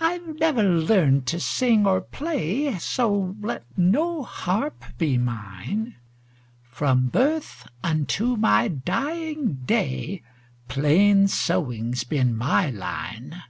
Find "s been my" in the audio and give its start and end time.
11.94-12.70